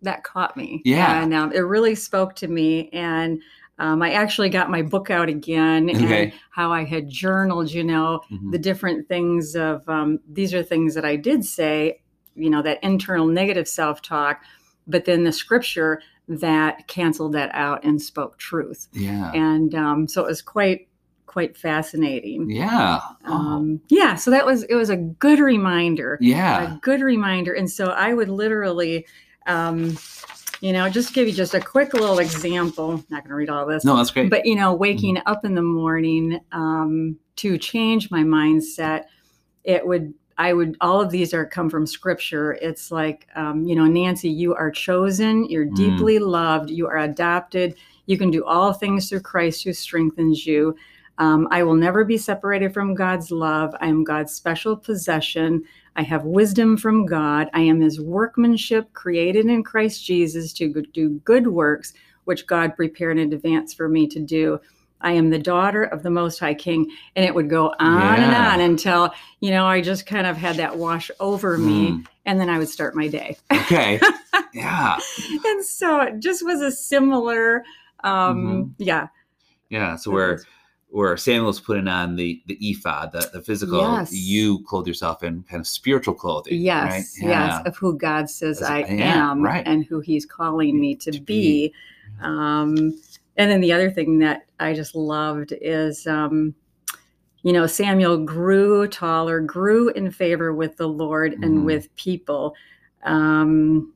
that 0.04 0.24
caught 0.24 0.56
me. 0.58 0.82
Yeah. 0.86 1.24
and 1.24 1.34
um, 1.34 1.52
it 1.54 1.60
really 1.62 1.96
spoke 1.96 2.36
to 2.36 2.48
me. 2.50 2.90
And 2.92 3.42
um, 3.80 4.02
I 4.02 4.12
actually 4.12 4.50
got 4.50 4.70
my 4.70 4.82
book 4.82 5.10
out 5.10 5.30
again 5.30 5.90
Okay. 5.90 6.24
and 6.26 6.34
how 6.52 6.72
I 6.72 6.84
had 6.84 7.10
journaled. 7.10 7.72
You 7.72 7.84
know, 7.84 8.22
Mhm. 8.32 8.52
the 8.52 8.60
different 8.60 9.08
things 9.08 9.56
of 9.56 9.88
um, 9.90 10.20
these 10.32 10.54
are 10.54 10.64
things 10.64 10.94
that 10.96 11.06
I 11.06 11.16
did 11.16 11.44
say. 11.46 12.00
You 12.36 12.50
know, 12.50 12.62
that 12.64 12.80
internal 12.84 13.28
negative 13.28 13.68
self 13.68 14.02
talk, 14.02 14.42
but 14.88 15.06
then 15.06 15.24
the 15.24 15.32
scripture 15.32 16.02
that 16.28 16.88
canceled 16.88 17.34
that 17.34 17.52
out 17.54 17.84
and 17.84 18.02
spoke 18.02 18.38
truth. 18.38 18.88
Yeah. 18.94 19.32
And 19.34 19.76
um, 19.76 20.08
so 20.08 20.24
it 20.24 20.28
was 20.28 20.42
quite 20.42 20.88
quite 21.26 21.58
fascinating. 21.58 22.50
Yeah. 22.50 23.00
Oh, 23.26 23.32
Um, 23.34 23.82
yeah, 23.90 24.14
so 24.16 24.30
that 24.32 24.46
was 24.46 24.64
it 24.64 24.76
was 24.76 24.90
a 24.92 24.98
good 24.98 25.40
reminder 25.40 26.18
yeah. 26.22 26.76
a 26.76 26.78
good 26.82 27.02
reminder. 27.02 27.54
And 27.54 27.70
so 27.70 27.88
I 27.88 28.14
would 28.14 28.30
literally, 28.30 29.06
um, 29.48 29.98
you 30.64 30.72
know, 30.72 30.88
just 30.88 31.14
give 31.14 31.28
you 31.28 31.34
just 31.34 31.54
a 31.54 31.60
quick 31.60 31.94
little 31.94 32.20
example. 32.20 32.94
Not 33.10 33.24
going 33.24 33.30
to 33.32 33.36
read 33.36 33.50
all 33.50 33.66
this, 33.66 33.84
No, 33.84 33.98
that's 33.98 34.12
great. 34.12 34.30
but 34.30 34.46
you 34.46 34.56
know, 34.56 34.74
waking 34.74 35.20
up 35.26 35.44
in 35.44 35.56
the 35.56 35.62
morning 35.62 36.40
um, 36.54 37.18
to 37.36 37.58
change 37.58 38.10
my 38.10 38.24
mindset, 38.24 39.04
it 39.66 39.86
would 39.86 40.14
I 40.38 40.54
would 40.54 40.78
all 40.80 41.02
of 41.02 41.12
these 41.12 41.34
are 41.34 41.46
come 41.46 41.70
from 41.70 41.86
scripture. 41.86 42.54
It's 42.62 42.92
like 42.92 43.28
um, 43.36 43.66
you 43.66 43.76
know, 43.76 43.88
Nancy, 43.88 44.30
you 44.30 44.56
are 44.56 44.72
chosen, 44.72 45.44
you're 45.50 45.66
Mm. 45.66 45.76
deeply 45.76 46.18
loved, 46.20 46.70
you 46.70 46.88
are 46.88 46.98
adopted. 47.00 47.76
You 48.06 48.18
can 48.18 48.32
do 48.32 48.46
all 48.46 48.72
things 48.72 49.10
through 49.10 49.20
Christ 49.22 49.66
who 49.66 49.74
strengthens 49.74 50.48
you. 50.48 50.78
Um, 51.18 51.48
I 51.52 51.64
will 51.64 51.76
never 51.76 52.04
be 52.04 52.18
separated 52.18 52.74
from 52.74 52.96
God's 52.96 53.32
love. 53.32 53.76
I 53.80 53.88
am 53.88 54.04
God's 54.04 54.34
special 54.34 54.76
possession. 54.76 55.64
I 55.96 56.02
have 56.02 56.26
wisdom 56.26 56.76
from 56.78 57.06
God. 57.06 57.50
I 57.54 57.62
am 57.62 57.82
His 57.82 58.02
workmanship, 58.02 58.92
created 58.94 59.46
in 59.46 59.64
Christ 59.64 60.04
Jesus 60.04 60.54
to 60.54 60.82
do 60.94 61.22
good 61.24 61.48
works, 61.48 61.94
which 62.24 62.48
God 62.48 62.76
prepared 62.76 63.20
in 63.20 63.32
advance 63.32 63.74
for 63.74 63.88
me 63.88 64.08
to 64.08 64.20
do. 64.20 64.60
I 65.04 65.12
am 65.12 65.30
the 65.30 65.40
daughter 65.40 65.84
of 65.84 66.02
the 66.02 66.10
Most 66.10 66.40
High 66.40 66.54
King. 66.54 66.90
And 67.16 67.26
it 67.26 67.36
would 67.36 67.50
go 67.50 67.74
on 67.80 68.20
and 68.20 68.34
on 68.34 68.62
until, 68.62 69.14
you 69.42 69.52
know, 69.52 69.66
I 69.66 69.82
just 69.82 70.06
kind 70.06 70.26
of 70.26 70.38
had 70.38 70.56
that 70.56 70.78
wash 70.78 71.12
over 71.20 71.58
me. 71.58 71.92
Mm. 71.92 72.08
And 72.26 72.40
then 72.40 72.50
I 72.50 72.58
would 72.58 72.70
start 72.70 72.96
my 72.96 73.10
day. 73.10 73.38
Okay. 73.52 74.00
yeah. 74.54 74.98
and 75.46 75.66
so 75.66 76.02
it 76.02 76.20
just 76.20 76.44
was 76.44 76.62
a 76.62 76.72
similar, 76.72 77.64
um, 78.04 78.74
yeah. 78.78 79.08
Yeah. 79.70 79.98
So 79.98 80.12
where 80.12 80.42
where 80.94 81.18
Samuel's 81.18 81.60
putting 81.60 81.88
on 81.88 82.16
the 82.16 82.42
the 82.46 82.56
ephod, 82.62 83.12
the, 83.12 83.28
the 83.34 83.42
physical, 83.42 83.80
Yes. 83.82 84.14
you 84.14 84.64
clothe 84.66 84.88
yourself 84.88 85.24
in 85.24 85.44
kind 85.50 85.60
of 85.60 85.68
spiritual 85.68 86.14
clothing. 86.14 86.62
Yes, 86.62 87.18
Right? 87.22 87.30
yes, 87.30 87.62
of 87.66 87.76
who 87.78 87.98
God 87.98 88.30
says 88.30 88.62
As- 88.62 88.70
I 88.70 88.80
yeah, 88.82 89.32
am 89.32 89.42
right. 89.42 89.66
and 89.68 89.84
who 89.86 90.00
He's 90.02 90.26
calling 90.26 90.80
me 90.80 90.96
to, 90.96 91.12
To 91.12 91.20
be. 91.20 91.70
be. 91.70 91.74
Um, 92.22 93.00
and 93.38 93.50
then 93.50 93.60
the 93.62 93.72
other 93.74 93.90
thing 93.90 94.20
that 94.20 94.44
I 94.60 94.74
just 94.74 94.94
loved 94.96 95.54
is, 95.62 96.06
um, 96.06 96.54
you 97.42 97.52
know, 97.54 97.66
Samuel 97.66 98.18
grew 98.20 98.88
taller, 98.88 99.40
grew 99.40 99.90
in 99.90 100.12
favor 100.12 100.54
with 100.54 100.78
the 100.78 100.88
Lord 100.88 101.34
and 101.42 101.66
with 101.66 101.94
people. 101.96 102.54
Um, 103.04 103.93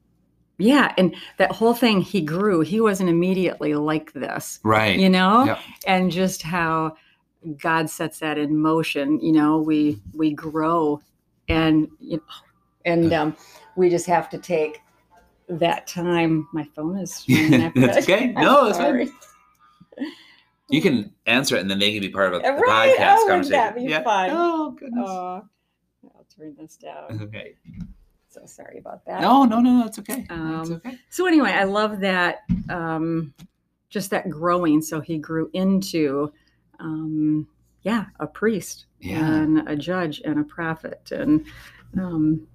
yeah, 0.58 0.94
and 0.98 1.16
that 1.38 1.52
whole 1.52 1.74
thing, 1.74 2.02
he 2.02 2.22
grew. 2.22 2.62
He 2.62 2.80
wasn't 2.82 3.10
immediately 3.10 3.74
like 3.76 4.14
this, 4.14 4.60
Right. 4.64 4.98
you 5.00 5.10
know, 5.10 5.46
Yep. 5.46 5.60
and 5.86 6.12
just 6.12 6.42
how 6.42 6.96
God 7.58 7.90
sets 7.90 8.20
that 8.20 8.38
in 8.38 8.58
motion. 8.58 9.20
You 9.20 9.32
know, 9.34 9.60
we 9.60 10.02
we 10.14 10.34
grow, 10.34 11.00
and 11.48 11.88
you 12.00 12.18
know, 12.18 12.24
and 12.86 13.14
um, 13.14 13.38
we 13.76 13.90
just 13.90 14.06
have 14.08 14.30
to 14.32 14.38
take 14.38 14.82
that 15.50 15.88
time. 15.88 16.48
My 16.54 16.64
phone 16.76 16.98
is. 16.98 17.24
That's 17.76 17.98
okay. 18.00 18.28
No, 18.36 18.68
it's 18.68 18.78
fine. 18.78 19.12
You 20.70 20.82
can 20.82 21.14
answer 21.28 21.56
it 21.56 21.62
and 21.62 21.72
then 21.72 21.80
they 21.80 21.94
can 21.94 22.02
be 22.02 22.10
part 22.10 22.34
of 22.34 22.42
a, 22.42 22.46
a 22.46 22.54
Right? 22.60 22.98
podcast 22.98 23.16
Oh, 23.20 23.26
conversation. 23.30 23.52
that 23.58 23.76
be 23.76 23.88
fun? 24.04 24.30
Oh 24.34 24.72
goodness. 24.72 25.06
Oh, 25.08 25.42
I'll 26.14 26.26
turn 26.38 26.56
this 26.60 26.76
down. 26.76 27.22
okay. 27.24 27.56
So 28.40 28.46
sorry 28.46 28.78
about 28.80 29.06
that. 29.06 29.22
No, 29.22 29.46
no, 29.46 29.60
no, 29.62 29.86
it's 29.86 29.98
okay. 30.00 30.20
it's 30.22 30.32
Um, 30.32 30.74
okay. 30.74 30.98
So 31.10 31.26
anyway, 31.28 31.52
I 31.52 31.64
love 31.64 32.00
that. 32.02 32.40
Um, 32.70 33.34
just 33.90 34.10
that 34.12 34.30
growing. 34.30 34.82
So 34.82 35.00
he 35.00 35.18
grew 35.18 35.50
into, 35.54 36.32
um, 36.80 37.48
yeah, 37.84 38.06
a 38.20 38.28
priest 38.28 38.86
Yeah. 39.00 39.26
and 39.26 39.68
a 39.68 39.76
judge 39.76 40.22
and 40.26 40.40
a 40.40 40.44
prophet, 40.44 41.12
and 41.12 41.46
um, 41.98 42.46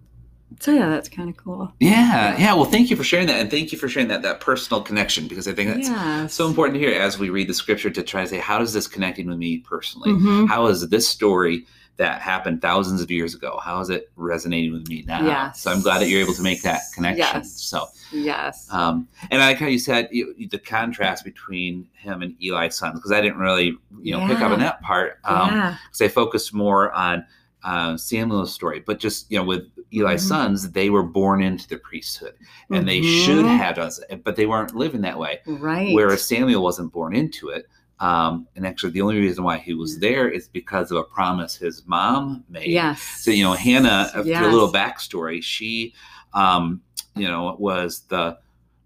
so 0.60 0.70
yeah, 0.72 0.88
that's 0.90 1.08
kind 1.08 1.30
of 1.30 1.36
cool. 1.38 1.72
Yeah, 1.80 2.36
yeah. 2.38 2.52
Well, 2.54 2.66
thank 2.66 2.90
you 2.90 2.96
for 2.96 3.04
sharing 3.04 3.26
that, 3.28 3.40
and 3.40 3.50
thank 3.50 3.72
you 3.72 3.78
for 3.78 3.88
sharing 3.88 4.08
that 4.08 4.22
that 4.22 4.40
personal 4.40 4.82
connection 4.82 5.26
because 5.26 5.48
I 5.48 5.52
think 5.52 5.70
that's 5.74 5.88
Yes. 5.88 6.34
so 6.34 6.46
important 6.46 6.74
to 6.74 6.80
hear 6.80 7.00
as 7.00 7.18
we 7.18 7.30
read 7.30 7.48
the 7.48 7.54
scripture 7.54 7.88
to 7.90 8.02
try 8.02 8.22
to 8.22 8.28
say, 8.28 8.38
how 8.38 8.60
is 8.60 8.72
this 8.74 8.86
connecting 8.86 9.26
with 9.26 9.38
me 9.38 9.58
personally? 9.58 10.10
Mhm. 10.10 10.48
How 10.48 10.66
is 10.66 10.86
this 10.90 11.08
story 11.08 11.64
that 11.98 12.20
happened 12.22 12.62
thousands 12.62 13.00
of 13.00 13.10
years 13.10 13.34
ago? 13.34 13.58
How 13.62 13.80
is 13.80 13.90
it 13.90 14.10
resonating 14.16 14.72
with 14.72 14.88
me 14.88 15.04
now? 15.06 15.24
Yes. 15.24 15.60
So 15.60 15.70
I'm 15.70 15.82
glad 15.82 16.00
that 16.00 16.08
you're 16.08 16.20
able 16.22 16.34
to 16.34 16.42
make 16.42 16.62
that 16.62 16.80
connection. 16.94 17.18
Yes. 17.18 17.52
So, 17.52 17.86
Yes. 18.12 18.66
um, 18.70 19.06
and 19.30 19.42
I 19.42 19.48
like 19.48 19.58
how 19.58 19.66
you 19.66 19.78
said 19.78 20.08
you, 20.10 20.34
the 20.50 20.58
contrast 20.58 21.24
between 21.24 21.86
him 21.92 22.22
and 22.22 22.34
Eli's 22.42 22.76
son 22.76 22.94
because 22.94 23.12
I 23.12 23.20
didn't 23.20 23.38
really, 23.38 23.76
you 24.00 24.12
know, 24.12 24.26
pick 24.26 24.40
up 24.40 24.50
on 24.52 24.58
that 24.60 24.80
part. 24.82 25.18
Um, 25.24 25.50
yeah. 25.50 25.76
because 25.86 26.00
I 26.00 26.08
focused 26.08 26.52
more 26.54 26.90
on 26.92 27.24
uh, 27.64 27.96
Samuel's 27.96 28.52
story. 28.52 28.80
But 28.80 28.98
just 28.98 29.30
you 29.30 29.38
know, 29.38 29.44
with 29.44 29.70
Eli's 29.92 30.24
Mhm. 30.24 30.28
sons, 30.28 30.70
they 30.72 30.90
were 30.90 31.04
born 31.04 31.42
into 31.42 31.68
the 31.68 31.76
priesthood, 31.76 32.34
and 32.70 32.88
they 32.88 33.02
should 33.02 33.44
Mhm. 33.44 33.56
have 33.56 33.78
us, 33.78 34.00
but 34.24 34.34
they 34.34 34.46
weren't 34.46 34.74
living 34.74 35.02
that 35.02 35.16
way. 35.18 35.38
Right. 35.46 35.94
Whereas 35.94 36.26
Samuel 36.26 36.60
wasn't 36.62 36.92
born 36.92 37.14
into 37.14 37.50
it. 37.50 37.68
Um, 38.02 38.48
and 38.56 38.66
actually, 38.66 38.90
the 38.90 39.00
only 39.02 39.18
reason 39.20 39.44
why 39.44 39.58
he 39.58 39.74
was 39.74 40.00
there 40.00 40.28
is 40.28 40.48
because 40.48 40.90
of 40.90 40.96
a 40.96 41.04
promise 41.04 41.54
his 41.54 41.86
mom 41.86 42.42
made. 42.48 42.66
yes. 42.66 43.00
So 43.00 43.30
you 43.30 43.44
know, 43.44 43.52
Hannah, 43.52 44.10
uh, 44.14 44.24
Yes. 44.24 44.44
a 44.44 44.50
little 44.50 44.72
backstory, 44.72 45.40
she, 45.42 45.94
um, 46.34 46.82
you 47.14 47.28
know, 47.28 47.54
was 47.60 48.00
the 48.08 48.38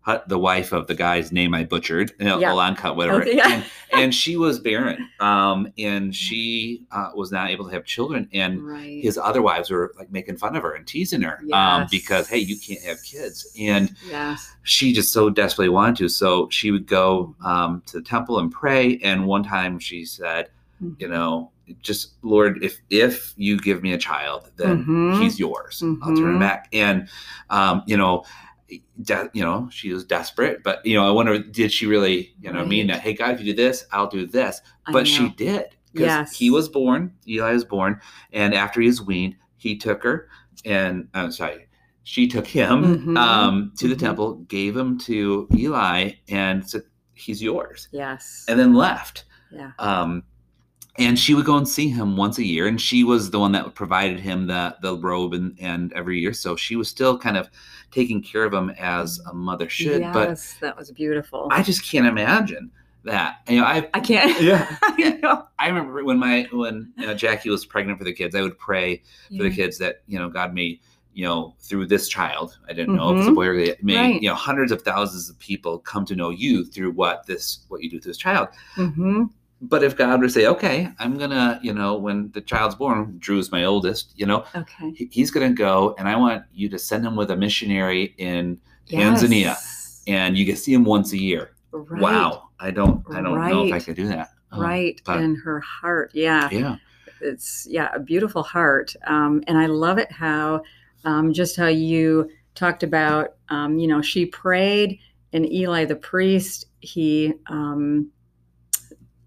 hu- 0.06 0.18
the 0.28 0.38
wife 0.38 0.72
of 0.72 0.86
the 0.86 0.94
guy's 0.94 1.32
name 1.32 1.54
I 1.54 1.64
butchered, 1.64 2.12
Yeah. 2.18 2.36
Whatever. 2.94 3.20
Okay, 3.22 3.36
yeah. 3.36 3.52
and, 3.52 3.64
and 3.92 4.14
she 4.14 4.36
was 4.36 4.58
barren, 4.60 5.08
um, 5.20 5.68
and 5.78 6.14
she 6.14 6.84
uh, 6.92 7.10
was 7.14 7.30
not 7.32 7.50
able 7.50 7.64
to 7.66 7.72
have 7.72 7.84
children. 7.84 8.28
And 8.32 8.62
right. 8.66 9.02
his 9.02 9.18
other 9.18 9.42
wives 9.42 9.70
were 9.70 9.92
like 9.98 10.10
making 10.10 10.36
fun 10.38 10.56
of 10.56 10.62
her 10.62 10.72
and 10.72 10.86
teasing 10.86 11.22
her 11.22 11.40
um, 11.52 11.86
because 11.90 12.28
hey, 12.28 12.38
you 12.38 12.56
can't 12.58 12.82
have 12.82 13.02
kids. 13.02 13.46
And 13.60 13.94
yes. 14.08 14.54
she 14.62 14.92
just 14.92 15.12
so 15.12 15.28
desperately 15.28 15.68
wanted 15.68 15.96
to, 15.98 16.08
so 16.08 16.48
she 16.50 16.70
would 16.70 16.86
go 16.86 17.34
um, 17.44 17.82
to 17.86 17.98
the 17.98 18.04
temple 18.04 18.38
and 18.38 18.50
pray. 18.52 18.98
And 19.02 19.26
one 19.26 19.42
time 19.42 19.78
she 19.78 20.04
said, 20.04 20.48
you 20.98 21.08
know, 21.08 21.50
just 21.82 22.12
Lord, 22.22 22.62
if 22.62 22.78
if 22.90 23.34
you 23.36 23.58
give 23.58 23.82
me 23.82 23.92
a 23.92 23.98
child, 23.98 24.50
then 24.56 24.84
Mhm. 24.84 25.20
he's 25.20 25.36
yours. 25.38 25.82
I'll 25.82 26.14
turn 26.14 26.18
him 26.18 26.36
Mhm. 26.36 26.40
back. 26.40 26.68
And 26.72 27.08
um, 27.50 27.82
you 27.86 27.96
know, 27.96 28.24
de- 29.02 29.30
you 29.32 29.42
know, 29.42 29.68
she 29.70 29.92
was 29.92 30.04
desperate, 30.04 30.62
but 30.62 30.84
you 30.84 30.94
know, 30.96 31.06
I 31.06 31.10
wonder, 31.12 31.38
did 31.38 31.72
she 31.72 31.86
really, 31.86 32.34
you 32.40 32.52
know, 32.52 32.64
mean 32.64 32.86
that? 32.88 33.00
Hey, 33.00 33.12
God, 33.14 33.34
if 33.34 33.40
you 33.40 33.46
do 33.46 33.54
this, 33.62 33.86
I'll 33.92 34.08
do 34.08 34.26
this. 34.26 34.60
But 34.92 35.06
she 35.06 35.28
did 35.30 35.66
because 35.92 36.06
Yes. 36.06 36.36
he 36.36 36.50
was 36.50 36.68
born. 36.68 37.12
Eli 37.28 37.52
was 37.52 37.64
born, 37.64 38.00
and 38.32 38.54
after 38.54 38.80
he 38.80 38.86
was 38.86 39.00
weaned, 39.02 39.36
he 39.56 39.76
took 39.76 40.02
her, 40.02 40.28
and 40.64 41.08
I'm 41.14 41.32
sorry, 41.32 41.68
she 42.02 42.26
took 42.28 42.46
him 42.46 42.82
Mhm. 43.06 43.18
um, 43.18 43.72
to 43.78 43.88
the 43.88 43.94
Mhm. 43.96 43.98
temple, 44.00 44.34
gave 44.48 44.76
him 44.76 44.98
to 45.00 45.48
Eli, 45.54 46.12
and 46.28 46.68
said, 46.68 46.82
"He's 47.14 47.42
yours," 47.42 47.88
Yes. 47.92 48.44
and 48.48 48.58
then 48.60 48.74
left. 48.74 49.24
yeah. 49.52 49.70
Um, 49.78 50.22
and 50.98 51.18
she 51.18 51.34
would 51.34 51.44
go 51.44 51.56
and 51.56 51.68
see 51.68 51.88
him 51.88 52.16
once 52.16 52.38
a 52.38 52.44
year, 52.44 52.66
and 52.66 52.80
she 52.80 53.04
was 53.04 53.30
the 53.30 53.38
one 53.38 53.52
that 53.52 53.74
provided 53.74 54.18
him 54.20 54.46
the 54.46 54.76
the 54.82 54.96
robe 54.98 55.34
and, 55.34 55.56
and 55.60 55.92
every 55.92 56.18
year. 56.20 56.32
So 56.32 56.56
she 56.56 56.76
was 56.76 56.88
still 56.88 57.18
kind 57.18 57.36
of 57.36 57.48
taking 57.90 58.22
care 58.22 58.44
of 58.44 58.52
him 58.52 58.70
as 58.70 59.20
a 59.30 59.34
mother 59.34 59.68
should. 59.68 60.00
yes, 60.00 60.56
But 60.60 60.66
that 60.66 60.76
was 60.76 60.90
beautiful. 60.90 61.48
I 61.50 61.62
just 61.62 61.84
can't 61.84 62.06
imagine 62.06 62.70
that. 63.04 63.36
You 63.48 63.60
know, 63.60 63.66
I 63.66 63.88
I 63.94 64.00
can't. 64.00 64.40
Yeah. 64.40 64.76
I. 64.82 65.42
I 65.58 65.68
remember 65.68 66.04
when 66.04 66.18
my 66.18 66.46
when 66.52 66.92
you 66.98 67.06
know, 67.06 67.14
Jackie 67.14 67.50
was 67.50 67.64
pregnant 67.64 67.98
for 67.98 68.04
the 68.04 68.12
kids, 68.12 68.34
I 68.34 68.42
would 68.42 68.58
pray 68.58 69.02
for 69.36 69.42
the 69.42 69.50
kids 69.50 69.78
that 69.78 70.02
you 70.06 70.18
know 70.18 70.28
God 70.28 70.54
may 70.54 70.80
you 71.14 71.24
know 71.24 71.54
through 71.60 71.86
this 71.86 72.08
child. 72.08 72.58
I 72.68 72.72
didn't 72.74 72.94
know 72.96 73.10
if 73.14 73.18
it's 73.20 73.28
a 73.28 73.30
Mhm. 73.30 73.34
boy 73.34 73.46
or 73.46 73.54
girl. 73.64 73.74
May 73.82 73.96
Right. 73.96 74.22
you 74.22 74.28
know 74.28 74.34
hundreds 74.34 74.70
of 74.72 74.82
thousands 74.82 75.30
of 75.30 75.38
people 75.38 75.78
come 75.78 76.04
to 76.06 76.14
know 76.16 76.30
you 76.30 76.64
through 76.64 76.90
what 76.92 77.26
this 77.26 77.60
what 77.68 77.82
you 77.82 77.88
do 77.90 77.98
to 78.00 78.08
this 78.08 78.18
child. 78.18 78.48
Mhm. 78.76 79.30
But 79.62 79.82
if 79.82 79.96
God 79.96 80.20
were 80.20 80.26
to 80.26 80.32
say, 80.32 80.46
okay, 80.46 80.90
I'm 80.98 81.16
gonna, 81.16 81.58
you 81.62 81.72
know, 81.72 81.96
when 81.96 82.30
the 82.32 82.42
child's 82.42 82.74
born, 82.74 83.16
Drew's 83.18 83.50
my 83.50 83.64
oldest, 83.64 84.12
you 84.14 84.26
know, 84.26 84.44
Okay. 84.54 85.08
he's 85.10 85.30
gonna 85.30 85.52
go, 85.52 85.94
and 85.98 86.06
I 86.08 86.16
want 86.16 86.44
you 86.52 86.68
to 86.68 86.78
send 86.78 87.06
him 87.06 87.16
with 87.16 87.30
a 87.30 87.36
missionary 87.36 88.14
in 88.18 88.58
Tanzania, 88.88 89.56
and 90.06 90.36
you 90.36 90.44
can 90.44 90.56
see 90.56 90.74
him 90.74 90.84
once 90.84 91.12
a 91.12 91.18
year. 91.18 91.52
Right. 91.72 92.00
Wow, 92.02 92.50
I 92.60 92.70
don't, 92.70 93.02
I 93.14 93.22
don't 93.22 93.34
know 93.48 93.64
if 93.66 93.72
I 93.72 93.80
could 93.80 93.96
do 93.96 94.08
that. 94.08 94.28
Um, 94.52 94.60
Right. 94.60 95.00
but- 95.06 95.20
in 95.20 95.34
her 95.36 95.60
heart. 95.60 96.10
Yeah. 96.14 96.48
yeah, 96.50 96.76
It's, 97.22 97.66
yeah, 97.68 97.88
a 97.94 97.98
beautiful 97.98 98.42
heart. 98.42 98.94
Um, 99.06 99.42
and 99.46 99.56
I 99.58 99.66
love 99.66 99.96
it 99.98 100.12
how, 100.12 100.62
um, 101.04 101.32
just 101.32 101.56
how 101.56 101.66
you 101.68 102.28
talked 102.54 102.82
about, 102.82 103.34
um, 103.48 103.78
you 103.78 103.86
know, 103.88 104.02
she 104.02 104.26
prayed 104.26 104.98
and 105.32 105.50
Eli 105.50 105.84
the 105.86 105.96
priest, 105.96 106.66
he, 106.80 107.32
um, 107.48 108.08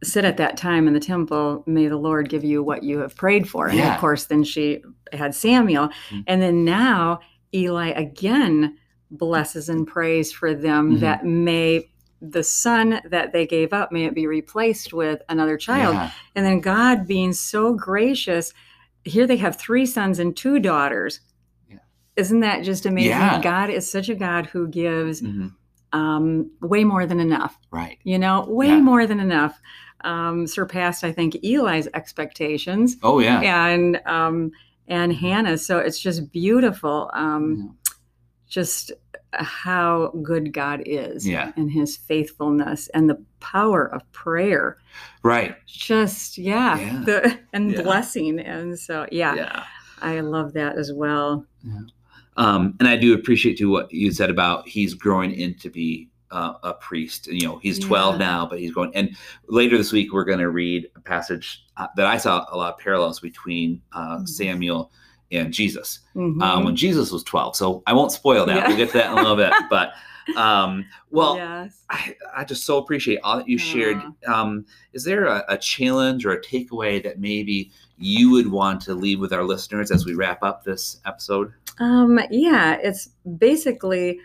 said 0.04 0.24
at 0.26 0.38
that 0.38 0.56
time 0.58 0.88
in 0.88 0.94
the 0.94 1.00
temple, 1.00 1.64
may 1.68 1.88
the 1.88 1.98
Lord 1.98 2.30
give 2.30 2.44
you 2.44 2.64
what 2.64 2.84
you 2.84 3.00
have 3.00 3.16
prayed 3.16 3.50
for. 3.50 3.68
And 3.68 3.78
Yeah. 3.78 3.96
of 3.96 4.00
course, 4.00 4.26
then 4.26 4.44
she 4.44 4.82
had 5.12 5.36
Samuel. 5.36 5.90
Mhm. 6.10 6.24
And 6.28 6.42
then 6.42 6.64
now 6.64 7.20
Eli 7.54 7.90
again 7.90 8.78
blesses 9.12 9.68
and 9.70 9.86
prays 9.88 10.32
for 10.32 10.54
them 10.54 10.96
Mhm. 10.96 11.00
that 11.02 11.26
may 11.26 11.90
the 12.22 12.44
son 12.44 13.00
that 13.06 13.32
they 13.32 13.48
gave 13.48 13.72
up 13.74 13.92
may 13.94 14.04
it 14.06 14.14
be 14.14 14.28
replaced 14.28 14.94
with 14.94 15.22
another 15.30 15.58
child. 15.58 15.96
Yeah. 15.96 16.12
And 16.36 16.46
then 16.46 16.60
God 16.60 17.08
being 17.08 17.32
so 17.34 17.74
gracious, 17.74 18.54
here 19.06 19.26
they 19.26 19.38
have 19.38 19.56
three 19.56 19.86
sons 19.86 20.20
and 20.20 20.36
two 20.36 20.60
daughters. 20.60 21.22
Yeah. 21.70 21.78
Isn't 22.18 22.42
that 22.42 22.64
just 22.64 22.86
amazing? 22.86 23.12
Yeah. 23.12 23.42
God 23.42 23.70
is 23.70 23.90
such 23.90 24.10
a 24.10 24.16
God 24.16 24.48
who 24.48 24.68
gives 24.68 25.22
Mhm. 25.22 25.54
um, 25.92 26.52
way 26.62 26.84
more 26.84 27.06
than 27.08 27.20
enough. 27.20 27.58
right. 27.72 27.98
You 28.04 28.20
know, 28.20 28.46
way 28.48 28.80
more 28.80 29.08
than 29.08 29.20
enough. 29.20 29.60
Um, 30.02 30.48
surpassed, 30.48 31.04
I 31.04 31.12
think, 31.12 31.36
Eli's 31.44 31.88
expectations 31.94 32.96
Oh 33.04 33.20
yeah, 33.20 33.42
and 33.68 34.02
um 34.06 34.52
and 34.88 35.14
Hannah. 35.14 35.58
So 35.58 35.78
it's 35.78 36.00
just 36.00 36.32
beautiful. 36.32 37.10
Um, 37.14 37.58
yeah. 37.58 37.94
Just 38.48 38.92
how 39.34 40.12
good 40.24 40.54
God 40.54 40.82
is 40.86 41.28
yeah. 41.28 41.52
and 41.56 41.72
his 41.72 41.96
faithfulness 41.96 42.88
and 42.90 43.08
the 43.10 43.24
power 43.40 43.86
of 43.86 44.12
prayer. 44.12 44.78
Right. 45.22 45.56
Just 45.68 46.38
yeah. 46.38 46.80
yeah. 46.80 47.04
The 47.06 47.40
and 47.54 47.72
yeah. 47.72 47.82
blessing. 47.84 48.40
And 48.40 48.78
so 48.78 49.06
yeah, 49.12 49.36
yeah. 49.36 49.64
I 50.02 50.22
love 50.22 50.54
that 50.54 50.78
as 50.78 50.92
well. 50.92 51.46
Yeah. 51.64 51.82
Um, 52.38 52.76
and 52.80 52.88
I 52.88 52.96
do 52.96 53.14
appreciate 53.14 53.58
too 53.58 53.70
what 53.70 53.92
you 53.94 54.12
said 54.12 54.30
about 54.30 54.68
he's 54.68 54.94
growing 54.94 55.32
into 55.32 55.70
be 55.70 56.09
uh, 56.32 56.54
a 56.64 56.74
priest. 56.74 57.28
You 57.28 57.48
know, 57.48 57.58
he's 57.58 57.80
12 57.80 58.18
now, 58.18 58.46
but 58.46 58.60
he's 58.60 58.74
going. 58.74 58.96
And 58.96 59.16
later 59.48 59.78
this 59.78 59.92
week, 59.92 60.14
we're 60.14 60.26
going 60.26 60.40
to 60.40 60.50
read 60.50 60.88
a 60.96 61.00
passage 61.00 61.66
uh, 61.78 61.88
that 61.96 62.06
I 62.06 62.18
saw 62.18 62.46
a 62.52 62.58
lot 62.58 62.74
of 62.74 62.80
parallels 62.80 63.20
between 63.20 63.82
uh, 63.94 64.18
mm-hmm. 64.18 64.26
Samuel 64.26 64.92
and 65.32 65.54
Jesus 65.54 66.00
mm-hmm. 66.16 66.42
um, 66.42 66.66
when 66.66 66.76
Jesus 66.76 67.12
was 67.12 67.24
12. 67.24 67.56
So 67.56 67.84
I 67.86 67.94
won't 67.94 68.12
spoil 68.12 68.46
that. 68.46 68.56
Yeah. 68.56 68.68
We'll 68.68 68.78
get 68.78 68.92
to 68.92 68.98
that 68.98 69.12
in 69.12 69.18
a 69.18 69.22
little 69.22 69.36
bit. 69.36 69.54
But 69.70 69.94
um, 70.36 70.86
well, 71.10 71.38
yes. 71.38 71.84
I, 71.90 72.16
I 72.36 72.44
just 72.44 72.66
so 72.66 72.78
appreciate 72.78 73.20
all 73.24 73.38
that 73.38 73.48
you 73.48 73.58
shared. 73.58 74.02
Um, 74.28 74.66
is 74.94 75.04
there 75.04 75.26
a, 75.26 75.44
a, 75.50 75.58
challenge 75.58 76.26
or 76.26 76.32
a 76.32 76.42
takeaway 76.42 77.02
that 77.04 77.20
maybe 77.20 77.72
you 77.98 78.30
would 78.32 78.52
want 78.52 78.82
to 78.82 78.94
leave 78.94 79.20
with 79.20 79.34
our 79.34 79.44
listeners 79.44 79.92
as 79.92 80.06
we 80.06 80.14
wrap 80.14 80.44
up 80.44 80.64
this 80.64 81.00
episode? 81.06 81.52
Um, 81.80 82.20
yeah, 82.30 82.78
it's 82.82 83.10
basically 83.38 84.20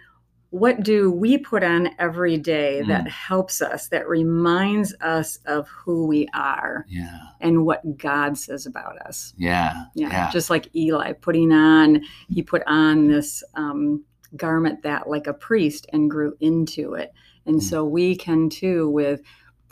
what 0.55 0.85
do 0.85 1.11
we 1.11 1.37
put 1.37 1.65
on 1.65 1.91
every 1.99 2.39
day 2.39 2.81
mm. 2.81 2.87
that 2.87 3.09
helps 3.09 3.61
us, 3.61 3.89
that 3.89 4.09
reminds 4.09 4.95
us 5.01 5.37
of 5.47 5.67
who 5.67 6.07
we 6.07 6.29
are 6.33 6.87
yeah. 6.89 7.23
and 7.41 7.67
what 7.67 7.99
God 7.99 8.39
says 8.39 8.65
about 8.65 8.97
us? 8.99 9.35
Yeah. 9.37 9.87
yeah. 9.97 10.11
yeah. 10.11 10.31
Just 10.31 10.51
like 10.51 10.73
Eli 10.77 11.15
putting 11.15 11.51
on, 11.51 12.03
he 12.29 12.41
put 12.41 12.63
on 12.69 13.09
this 13.09 13.43
um, 13.55 14.05
garment 14.37 14.85
that, 14.85 15.09
like 15.09 15.27
a 15.27 15.35
priest, 15.35 15.89
and 15.93 16.09
grew 16.09 16.37
into 16.39 16.95
it. 16.95 17.13
And 17.47 17.57
mm. 17.57 17.63
so 17.63 17.85
we 17.85 18.15
can 18.15 18.49
too 18.49 18.89
with 18.89 19.23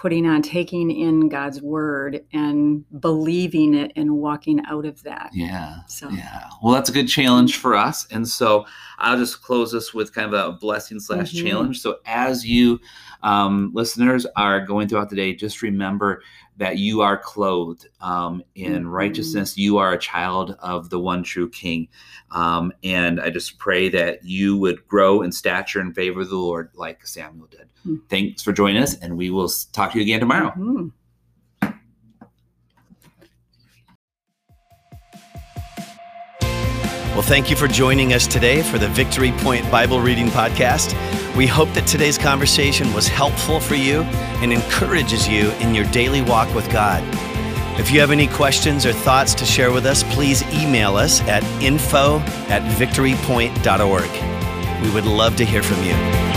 putting 0.03 0.27
on 0.27 0.43
taking 0.43 0.91
in 0.91 1.29
God's 1.29 1.63
word 1.63 2.25
and 2.33 2.85
believing 3.01 3.73
it 3.73 3.93
and 3.95 4.17
walking 4.17 4.61
out 4.67 4.85
of 4.85 5.01
that. 5.05 5.31
Yeah. 5.33 5.77
So 5.87 6.11
yeah. 6.11 6.49
Well, 6.61 6.75
that's 6.75 6.91
a 6.91 6.93
good 6.93 7.07
challenge 7.07 7.57
for 7.59 7.77
us. 7.77 8.05
And 8.11 8.27
so 8.27 8.67
I'll 8.99 9.17
just 9.17 9.43
close 9.43 9.71
this 9.71 9.95
with 9.95 10.13
kind 10.13 10.35
of 10.35 10.55
a 10.55 10.59
blessing 10.59 10.99
slash 10.99 11.33
mm-hmm. 11.33 11.47
challenge. 11.47 11.81
So 11.81 12.01
as 12.05 12.45
you 12.45 12.81
um, 13.23 13.71
listeners 13.75 14.27
are 14.35 14.67
going 14.67 14.89
throughout 14.89 15.09
the 15.09 15.15
day, 15.15 15.37
just 15.37 15.63
remember 15.63 16.25
that 16.57 16.79
you 16.79 17.01
are 17.01 17.17
clothed 17.17 17.89
um, 18.01 18.43
in 18.55 18.73
mm-hmm. 18.73 18.89
righteousness. 18.89 19.57
You 19.57 19.79
are 19.79 19.93
a 19.93 19.99
child 19.99 20.57
of 20.61 20.91
the 20.91 20.99
one 20.99 21.23
true 21.23 21.49
King. 21.49 21.89
Um, 22.31 22.73
and 22.85 23.21
I 23.21 23.31
just 23.31 23.59
pray 23.59 23.89
that 23.91 24.25
you 24.25 24.57
would 24.59 24.87
grow 24.87 25.23
in 25.23 25.33
stature 25.33 25.81
and 25.81 25.95
favor 25.95 26.21
of 26.21 26.29
the 26.29 26.37
Lord 26.37 26.71
like 26.75 27.07
Samuel 27.07 27.47
did. 27.47 27.69
Mm-hmm. 27.87 27.97
Thanks 28.09 28.43
for 28.43 28.53
joining 28.53 28.83
us, 28.83 28.97
and 28.99 29.17
we 29.17 29.31
will 29.31 29.51
talk 29.73 29.93
to 29.93 29.99
you 29.99 30.03
again 30.03 30.21
tomorrow. 30.21 30.51
Mm-hmm. 30.51 30.89
Well, 37.13 37.23
thank 37.23 37.51
you 37.51 37.57
for 37.57 37.69
joining 37.69 38.15
us 38.15 38.27
today 38.27 38.63
for 38.63 38.79
the 38.79 38.89
Victory 38.89 39.33
Point 39.39 39.71
Bible 39.71 40.01
Reading 40.01 40.29
Podcast. 40.29 40.95
We 41.37 41.47
hope 41.47 41.71
that 41.71 41.87
today's 41.87 42.19
conversation 42.19 42.93
was 42.93 43.09
helpful 43.09 43.59
for 43.59 43.75
you 43.75 44.03
and 44.43 44.53
encourages 44.53 45.27
you 45.27 45.51
in 45.53 45.75
your 45.75 45.87
daily 45.87 46.21
walk 46.21 46.55
with 46.55 46.71
God. 46.71 47.03
If 47.81 47.91
you 47.91 48.01
have 48.01 48.11
any 48.11 48.27
questions 48.27 48.85
or 48.85 48.93
thoughts 48.93 49.33
to 49.37 49.47
share 49.47 49.73
with 49.73 49.87
us, 49.87 50.03
please 50.15 50.43
email 50.53 50.97
us 50.97 51.23
at 51.23 51.43
info 51.62 52.19
at 52.49 52.61
victorypoint.org. 52.77 54.83
We 54.83 54.91
would 54.93 55.07
love 55.07 55.37
to 55.37 55.47
hear 55.47 55.62
from 55.62 55.83
you. 55.83 56.32